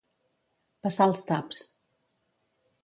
[0.87, 1.63] Passar els taps.